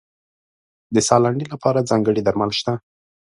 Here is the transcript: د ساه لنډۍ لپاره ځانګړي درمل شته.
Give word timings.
د 0.93 0.95
ساه 1.07 1.19
لنډۍ 1.23 1.45
لپاره 1.53 1.87
ځانګړي 1.89 2.21
درمل 2.23 2.51
شته. 2.59 2.73